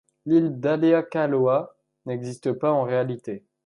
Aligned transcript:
L'île 0.25 0.59
d'Haleakaloha 0.59 1.75
n'existe 2.07 2.53
pas 2.53 2.71
en 2.71 2.81
réalité. 2.81 3.43